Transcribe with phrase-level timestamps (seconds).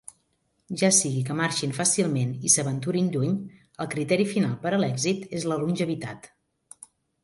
[0.81, 3.37] Ja sigui que marxin fàcilment i s'aventurin lluny,
[3.85, 6.33] el criteri final per a l'èxit és la longevitat.